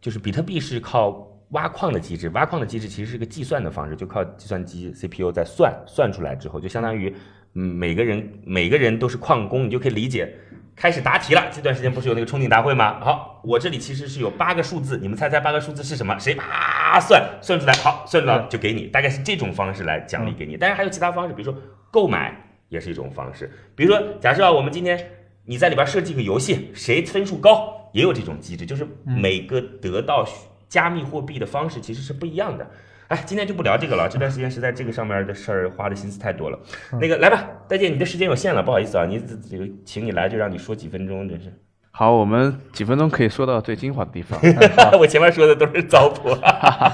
[0.00, 7.14] 就是比特币是靠挖矿的机制，挖矿的机制其实是个计算的方式，就靠计算机 CPU 在算，算出来之后，就相当于
[7.54, 10.34] 嗯每个人每个人都是矿工，你就可以理解。
[10.80, 13.00] 开始答题了，这段时间不是有那个冲顶大会吗？
[13.00, 16.16] 好，我这里其实是有八个数字，你们猜猜八个数字是什么？
[16.20, 20.56] 谁啪算算出来，好，算出来就给你，大概是这种方式来奖励给你。
[20.56, 23.50] 当然还有其他方式，比如说购买也是一种方式。
[23.74, 25.10] 比如说，假设啊，我们今天
[25.44, 30.26] 你在里边设计一个游戏，谁分数高，也有这种机制，就是每个得到
[30.68, 32.68] 加密货币的方式其实是不一样的。
[33.08, 36.58] 哎，今天就不聊这个了， 这段时间实在这个上面的事儿花的心思太多了。
[37.00, 39.18] 那个来吧，戴姐，你的时间有限了，不好意思啊，你
[39.50, 41.50] 这个请你来就让你说几分钟，真是。
[41.90, 44.38] 好，我们几分钟可以说到最精华的地方。
[45.00, 46.38] 我前面说的都是糟粕，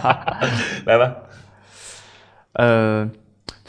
[0.87, 1.15] 来吧。
[2.53, 3.11] 呃，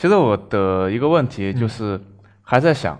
[0.05, 1.99] 其实我的一个问题就是，
[2.43, 2.95] 还在想，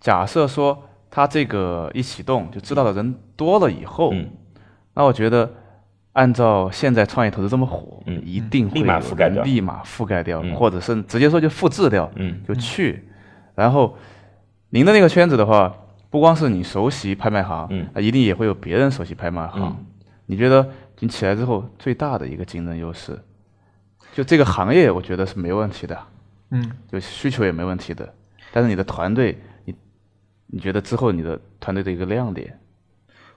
[0.00, 4.26] 假设说他这个一启动就知道的人多了以后，嗯。
[4.94, 5.52] 那我觉得
[6.14, 9.42] 按照现在创业投资这么火，嗯一定会立马有覆盖掉。
[9.42, 10.54] 人立马覆盖掉，嗯。
[10.54, 13.06] 或者是直接说就复制掉，嗯就去。
[13.54, 13.94] 然后
[14.70, 15.70] 您的那个圈子的话，
[16.08, 17.86] 不光是你熟悉拍卖行，嗯。
[17.92, 19.62] 啊一定也会有别人熟悉拍卖行。
[19.62, 19.86] 嗯。
[20.24, 20.66] 你觉得
[21.00, 23.22] 你起来之后最大的一个竞争优势，
[24.14, 25.98] 就这个行业，我觉得是没问题的，
[26.50, 28.08] 嗯，就需求也没问题的。
[28.52, 29.74] 但是你的团队，你
[30.46, 32.58] 你觉得之后你的团队的一个亮点，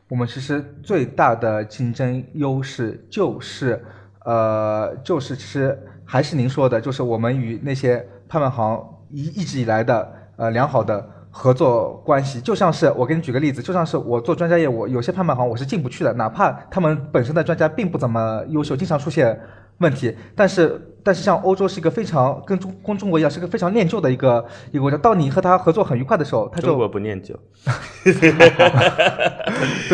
[0.07, 3.83] 我们其实最大的竞争优势就是，
[4.25, 19.39] 呃，就是其实还是您说的，就是我们与那些拍卖行一一直以来的呃良好的合作关系，就像是我给你举个例子，就像是我做专家业务，有些拍卖行我是进不去的，哪怕他们本身的专家并不怎么优秀，经常出现
[19.79, 27.33] 问题，但是但是像欧洲是一个非常跟中跟中国一样是个非常念旧的一个一个国家，到你和他合作很愉快的时候，他就中国不念旧，
[28.03, 28.13] 对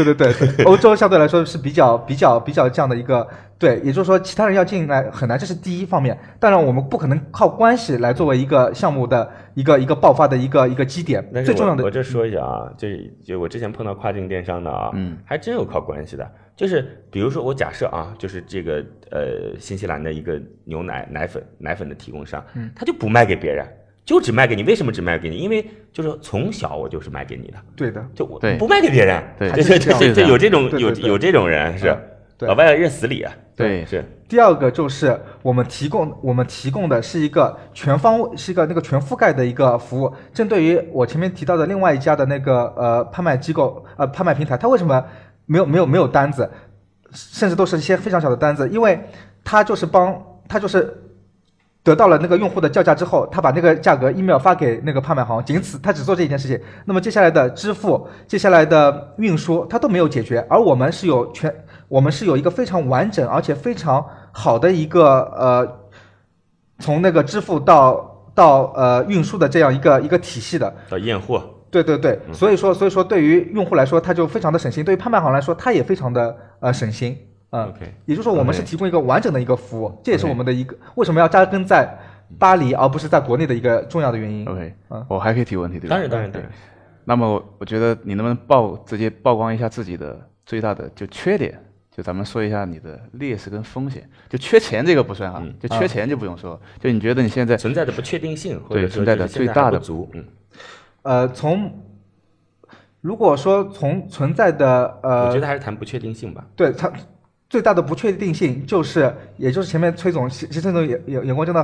[0.03, 6.17] 对对对，欧洲相对来说是比较比较比较这样的一个对，也就是说其他人要进来很难，这是第一方面。
[6.39, 11.23] 当然，我们不可能靠关系来作为一个项目的一个一个爆发的一个一个基点。
[11.45, 16.29] 最重要的我我这说一下啊，就是就我之前碰到跨境电商的啊，嗯，还真有靠关系的。
[16.55, 22.71] 就是比如说我假设啊，就是这个呃新西兰的一个牛奶奶粉奶粉的提供商，嗯。
[22.75, 23.65] 他就不卖给别人，
[24.05, 24.63] 就只卖给你。
[24.63, 25.35] 为什么只卖给你？
[25.37, 28.57] 因为就是从小我就是卖给你的，对的，就我对。
[28.57, 29.21] 不卖给别人。
[29.37, 29.51] 对。
[29.51, 31.09] 对对对对，有这种有对对对。
[31.09, 31.93] 有这种人是
[32.39, 33.33] 老外认死理啊。
[33.55, 33.85] 对。
[33.85, 40.11] 是第二个就是我们提供我们提供的是一个全方位，是一个那个全覆盖的一个服务。
[40.33, 45.05] 针对于我前面提到的另外一家的那个呃拍卖机构呃拍卖平台，它为什么
[45.45, 46.49] 没有没有没有单子，
[47.11, 48.69] 甚至都是一些非常小的单子？
[48.69, 49.09] 因为
[49.43, 51.01] 他就是帮他就是。
[51.85, 56.59] 得到了那个用户的叫价之后，他把那个价格 email 发给那个拍卖行，仅此，他只做这一件事情。
[56.85, 60.43] 那么接下来的支付、接下来的运输，他都没有解决。
[60.49, 61.53] 而我们是有全，
[61.87, 65.79] 我们是有一个非常完整而且非常好的一个呃，
[66.79, 70.75] 从那个支付到到呃运输的这样一个一个体系的。
[70.89, 71.43] 到验货，
[71.83, 77.17] 对对对，所以说所以说对于用户来说，他就非常的省心；对于拍卖行来说，他也非常的呃省心。
[77.51, 81.87] 嗯 OK 也就是说，我们是提供一个完整的一个服务，这也是我们的一个为什么要扎根在
[82.37, 84.45] 巴黎而不是在国内的一个重要的原因。
[84.47, 85.95] OK，嗯我还可以提问题对吧？
[85.95, 86.41] 当然当然对。
[87.05, 91.57] 那么我我觉得你能不能曝直接曝光一下自己的最大的就缺点？
[91.95, 94.03] 就咱们说一下你的劣势跟风险。
[94.27, 96.59] 就缺钱这个不算哈，嗯就缺钱就不用说。
[96.77, 100.25] 就你觉得你现在存在的不确定性，或者对存在的最大的不足，嗯，
[101.05, 101.71] 呃，从
[103.01, 106.43] 如果说从存在的呃，我觉得还是谈不确定性吧。
[106.55, 106.91] 对它
[107.47, 111.63] 最大的不确定性就是，也就是前面崔总，其其实崔总眼眼眼光真的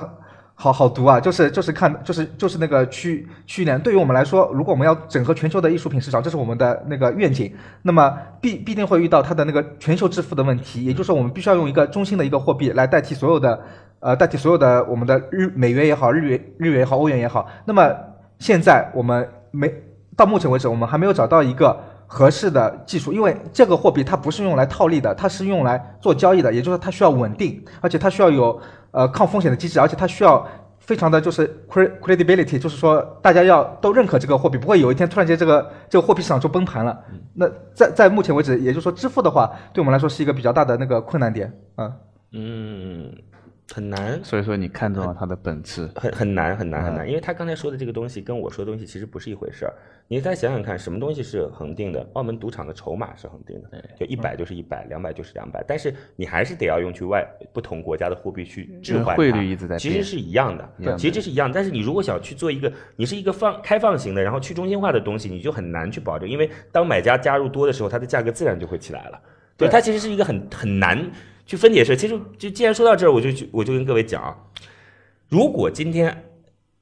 [0.53, 7.51] 好好毒啊，就是就是看就是就是那个去去年，对于我们来说，如果我们要整合全球的艺术品市场，这是我们的那个愿景，
[7.81, 13.59] 那么必必定会遇到它的那个全球支付的问题，也就是说我们必须要用一个中心的一个货币来代替所有的
[14.01, 17.91] 呃代替所有的我们的日美元也好，日元日元也好，欧元也好，那么
[18.41, 19.71] 现在我们没
[20.17, 30.43] 到目前为止，我们还没有找到一个合适的技术，因为这个货币它不是用来套利的，它是用来做交易的，也就是说它需要稳定，而且它需要有呃抗风险的机制，而且它需要
[30.79, 36.99] 非常的就是 cre- credibility，就是说大家要都认可这个货币，不会有一天突然间这个这个货币市场就崩盘了。
[37.35, 41.93] 那在在目前为止，也就是说支付的话，对我们来说是一个比较大的那个困难点，嗯。
[42.33, 43.11] 嗯，
[43.73, 45.89] 很难，所以说你看中了它的本质。
[45.95, 49.73] 很很难很难很嗯难，因为他刚才说的这个东西跟我说的东西其实不是一回事儿。
[50.07, 52.05] 你再想想看，什么东西是恒定的？
[52.13, 61.49] 澳门赌场的筹码是恒定的，就一百就是一百，两百就是两百，但是你还是得要用去外不同国家的货币去置换它，汇率一直在变其实是一样的，一样的其实这是一样。
[61.49, 69.21] 但是你如果想去做一个，你是一个放开放型的，然后去中心化的东西，你就很难去保证，因为当买家加入多的时候，它的价格自然就会起来了。
[69.55, 71.09] 对它其实是一个很很难
[71.51, 71.97] 去分解的事。
[71.97, 74.33] 其实就既然说到这儿，我就我就跟各位讲啊，
[75.27, 76.23] 如果今天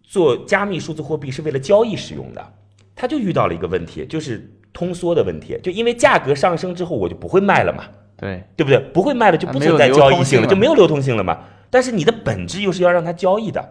[0.03, 2.53] 做加密数字货币是为了交易使用的，
[2.95, 5.59] 它就遇到了一个问题，就是通缩的问题。
[5.63, 8.77] 就因为价格上升之后，我就不会卖了嘛，对，对不对？
[8.93, 11.39] 不会卖了就不存在交易性了，就没有流通性了嘛。
[11.71, 13.67] 但是你的本质又是要让它交易的，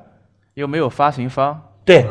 [0.55, 2.05] 又没有发行方对，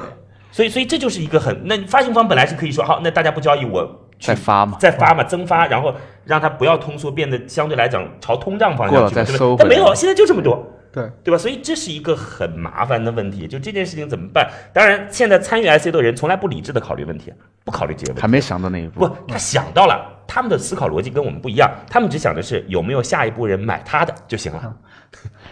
[0.49, 5.93] 所以所以这就是一个很那发行方本来是可以说好，那大家不交易，我去再发嘛，再发嘛，增发，然后
[6.25, 10.65] 让它不要通缩，变得相对来讲朝通胀方向去嘛，对吧再收回来但没有，现在就这么多。
[10.89, 11.37] 对，对吧？
[11.37, 14.49] 所以这是一个很麻烦的问题，就这件事情怎么办？
[14.73, 17.31] 当然，现在参与 IC 的人从来不理智的考虑问题，
[17.63, 18.21] 不考虑这些问题。
[18.21, 19.05] 还没想到那一步。
[19.05, 24.77] 不，他想到了，他们的思考逻辑跟我们不一样，他们只想的是有没有下一步人买他的就行了。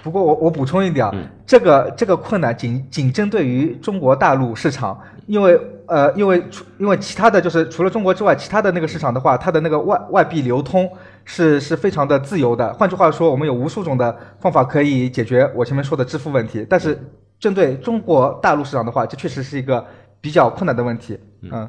[0.04, 10.88] 不过我我补充一点啊，嗯这个这个困难仅仅针对于中国大陆市场，因为呃，因为除因为其他的就是除了中国之外，其他的那个市场的话，它的那个外外币流通
[11.24, 12.72] 是是非常的自由的。
[12.74, 16.66] 换句话说，我们有无数种的方法可以解决我前面说的支付问题。
[16.70, 17.00] 但是
[17.40, 19.84] 针对中国大陆市场的话，这确实是一个
[20.20, 21.18] 比较困难的问题。
[21.42, 21.68] 嗯。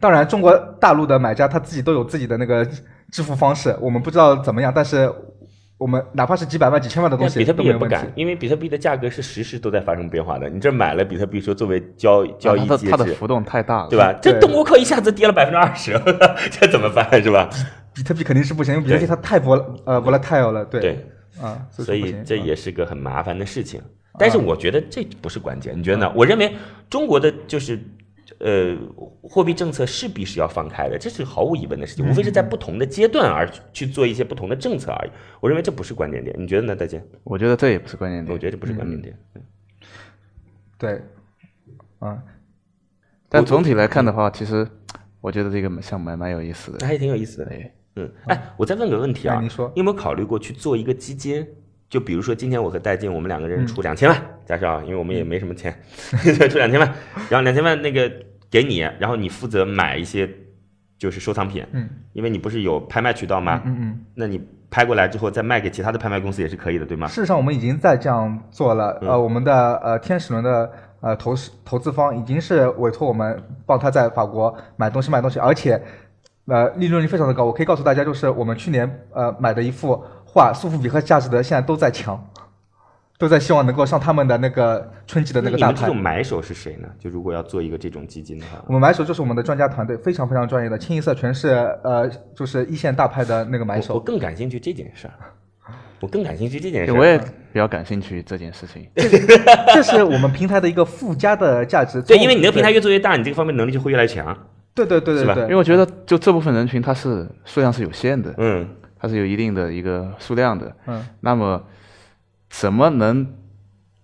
[0.00, 2.64] 当然，中国大陆的买家他自己都有自己的那个
[3.10, 5.12] 支付方式，我们不知道怎么样，但是
[5.78, 10.48] 我们哪怕是几百万、几千万的东西比特币也不敢。，因为比特币的价格是时时都在发生变化的。
[10.48, 13.98] 你这买了比特币，说作为交交易啊它介质，的它的浮动太大了，对？
[13.98, 14.12] 吧？
[14.22, 15.92] 这对东欧克一下子跌了百分之二十，
[16.50, 17.22] 这怎么办？
[17.22, 17.48] 是吧？
[17.92, 21.06] 比特币肯定是不行，因为比特币它太 vol 呃 volatile 了，对，对，
[21.42, 23.80] 啊，所以这也啊是个很麻烦的事情。
[24.18, 26.12] 但是我觉得这不是关键，你觉得呢？
[26.14, 26.54] 我认为
[26.88, 27.78] 中国的就是
[28.38, 28.76] 呃
[29.22, 35.10] 货币政策势必是要放开的，这是毫无疑问的事情，无非是在不同的阶段而去做一些不同的政策而已。
[35.40, 37.02] 我认为这不是关键点，你觉得呢，大姐？
[37.24, 38.32] 我觉得这也不是关键点。
[38.32, 39.16] 我觉得这不是关键点。
[40.78, 41.00] 对，
[41.98, 42.22] 啊，
[43.28, 44.66] 但总体来看的话，其实
[45.20, 46.78] 我觉得这个项目还蛮有意思的。
[46.80, 47.46] 那还挺有意思的。
[47.46, 51.46] 对，嗯，哎，我再问个问题啊，哎你说你有没有考虑过去做一个基金？
[51.88, 55.74] 就比如说今天我和戴静，我们两个人出两千万，假设啊，因为我们也没什么钱，
[56.50, 56.92] 出两千万，
[57.30, 58.10] 然后两千万那个
[58.50, 60.28] 给你，然后你负责买一些
[60.98, 63.62] 就是收藏品，嗯因为你不是有拍卖渠道吗？
[63.64, 64.00] 嗯嗯。
[64.14, 67.06] 那你拍过来之后再卖给其他的拍卖公司也是可以的，对吗？
[67.06, 68.98] 事实上，我们已经在这样做了。
[69.02, 75.80] 嗯呃，我们的呃天使轮的呃投资投资方已经是委托我们帮他在法国买东西卖东西，而且
[76.46, 77.44] 呃利润率非常的高。
[77.44, 80.02] 我可以告诉大家，就是我们去年呃买的一幅
[80.36, 82.22] 画，苏富比和佳士得现在都在抢，
[83.18, 85.96] 都在希望能够上他们的那个春季的那个大牌你们这种。
[85.96, 86.86] 买手是谁呢？
[86.98, 91.48] 就如果要做一个这种基金的话，我们买手就是我们的专家团队，非常非常专业的，清一色全是
[91.82, 94.00] 呃就是一线大牌的那个买手我。
[94.00, 95.14] 更感兴趣这件事儿，
[96.00, 96.94] 我更感兴趣这件事儿。
[96.94, 98.86] 我也比较感兴趣这件事情。
[99.72, 102.02] 这是我们平台的一个附加的价值。
[102.02, 104.36] 对，因为你这个平台越做越大，你这个方面能力就会越来越强。
[104.74, 108.68] 对对对是吧对对，因为我觉得就这部分人群，它是数量是有限的，嗯，
[109.06, 110.74] 它是有一定的一个数量的。
[110.86, 111.62] 嗯，那么
[112.50, 113.34] 怎么能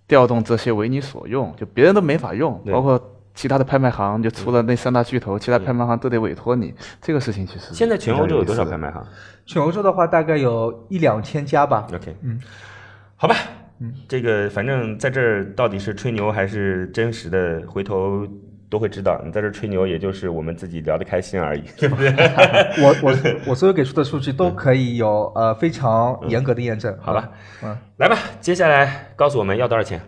[0.07, 1.55] 调动这些为你所用？
[1.57, 3.01] 就别人都没法用，包括
[3.35, 6.75] 其他的拍卖行，就除了那三大巨头，其他拍卖行都得委托你。
[7.01, 9.05] 这个事情其实现在全欧洲有多少拍卖行
[9.47, 11.89] 全欧洲的话大概有一两千家吧。
[11.93, 12.39] ？OK，嗯，
[13.17, 13.35] 好吧，
[13.81, 18.27] 嗯这个反正在这儿到底是吹牛还是真实的，回头
[18.73, 19.21] 都会知道。
[19.23, 22.11] 你在这吹牛，也就是我们自己聊得开心而已， 对不对？
[22.83, 23.15] 我我
[23.51, 26.97] 我所有给出的数据都可以有呃非常严格的验证。
[26.99, 27.29] 好吧，
[27.63, 30.01] 嗯，来吧，接下来告诉我们要多少钱？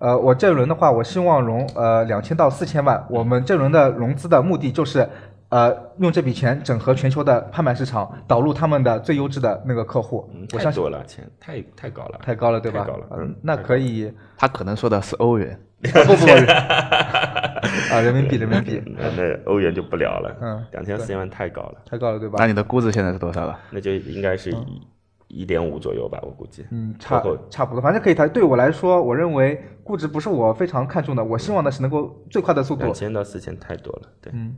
[0.00, 3.06] 呃，我这轮的话，我希望融呃两千到四千万。
[3.08, 5.08] 我们这轮的融资的目的就是，
[5.50, 10.28] 呃，用这笔钱整合全球的拍卖市场，导入他们的最优质的那个客户。
[10.34, 12.80] 嗯，我相信太多了，钱太太高了，太高了，对吧？
[12.80, 15.56] 太高了嗯，那可以，他可能说的是欧元，
[15.90, 16.30] 啊不不不，
[17.94, 22.46] 啊，人民币人民币，那那欧元就不聊了，嗯两千四千万太高了，太高了，对吧那？
[22.46, 23.58] 你的估值现在是多少了？
[23.70, 24.86] 那就应该是一
[25.28, 26.64] 一点五左右吧，我估计。
[26.70, 28.28] 嗯，差差不多，反正可以谈。
[28.28, 32.94] 对我来说，我认为估值不是我非常看重的，我希望的是能够最快的速度两。
[32.94, 34.54] 千到四千太多了，对，嗯，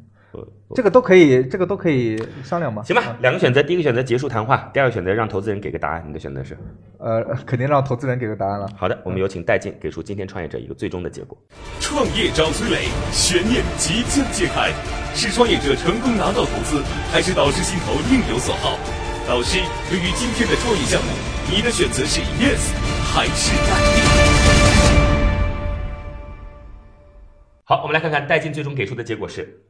[0.75, 2.83] 这个都可以，这个都可以商量嘛。
[2.83, 6.57] 行吧，两个选择，第一个选择结束谈话，第二个选择让投资人给个答案，你的选择是？
[6.99, 8.69] 呃，肯定让投资人给个答案了。
[8.77, 11.37] 好的，我们有请戴进给出今天创业者一个最终的结果。
[11.81, 14.73] 创业找崔磊，悬念即将揭开，
[15.15, 16.83] 是创业者成功拿到投资，
[17.13, 18.79] 还是导师心头另有所好？
[19.27, 19.59] 导师，
[19.89, 21.09] 对于今天的创业项目，
[21.51, 22.73] 你的选择是 yes
[23.15, 23.75] 还是 no？
[27.67, 29.63] 好，我们来看看戴进最终给出的结果是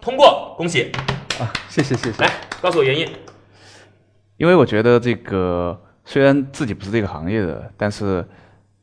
[0.00, 0.92] 通过，恭喜！
[1.40, 2.22] 啊，谢谢谢谢。
[2.22, 2.30] 来
[2.60, 3.08] 告诉我原因。
[4.36, 8.24] 因为我觉得这个虽然自己不是这个行业的，但是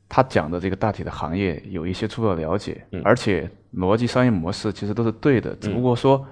[0.10, 6.26] 他讲的这个大体的行业有一些初步的了解，嗯而且逻辑商业模式其实都是对的，只不过说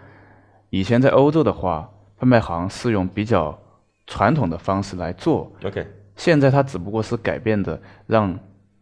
[0.70, 3.58] 以前在欧洲的话，拍卖行是用比较
[4.08, 8.38] 传统的方式来做，OK 现在它只不过是改变的让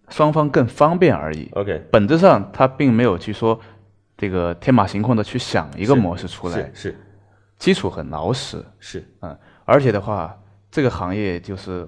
[0.09, 3.59] 双方更方便而已，OK，本质上它并没有去说
[4.19, 6.95] 这个天马行空的去想一个模式出来，是是。
[7.57, 10.37] 基础很牢实，是，嗯，而且的话，
[10.69, 11.87] 这个行业就是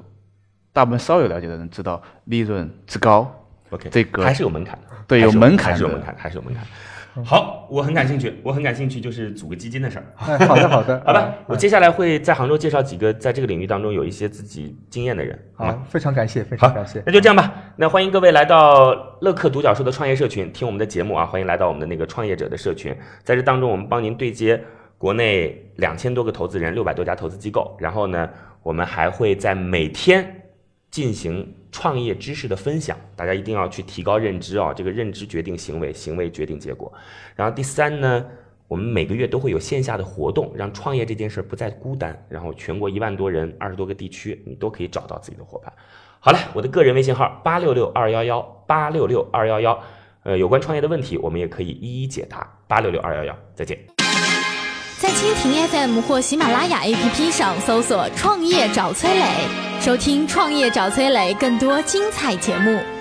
[0.72, 3.30] 大部分稍有了解的人知道利润之高
[3.70, 6.66] ，OK，这个还是有门槛的，对有门槛还是有门槛，还是有门槛。
[7.26, 10.06] 好，我很感兴趣，我很感兴趣，就是组个基金的事儿。
[10.16, 15.74] 哎，好的好的， 好吧啊，我接下来会在杭州介绍几个在这个领域当中有一些自己经验的人，好吗？
[15.74, 17.04] 好，非常感谢，非常感谢。
[17.06, 17.54] 那就这样吧。
[17.76, 21.26] 那欢迎各位来到乐客独角兽的创业社群，听我们的节目啊！
[21.26, 24.62] 欢迎来到我们的那个创业者的社群，在这当中，我们帮您对接
[24.98, 27.76] 国内两千多个投资人，六百多家投资机构。
[27.78, 28.30] 然后呢，
[28.64, 30.44] 我们还会在每天
[30.90, 34.74] 进行创业知识的分享，大家一定要去提高认知啊！
[34.74, 36.92] 这个认知决定行为，行为决定结果。
[37.36, 38.26] 然后第三呢，
[38.68, 42.26] 我们每个月都会有线下的活动，让创业这件事不再孤单。
[42.28, 45.72] 然后全国一万多人，二十多个地区，你都可以找到自己的伙伴。
[46.20, 49.84] 好了，我的个人微信号八六六二幺幺八六六二幺幺，
[50.24, 52.48] 呃，有关创业的问题，我们也可以一一解答。
[52.68, 53.91] 八六六二幺幺，再见。
[55.02, 59.26] 在蜻蜓 FM 或喜马拉雅 APP 上搜索“创业找崔磊”，
[59.82, 63.01] 收听“创业找崔磊”更多精彩节目。